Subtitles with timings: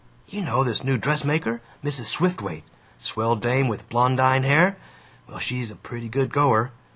[0.27, 2.05] "You know this new dressmaker, Mrs.
[2.05, 2.63] Swiftwaite?
[2.97, 4.77] swell dame with blondine hair?
[5.27, 6.71] Well, she's a pretty good goer.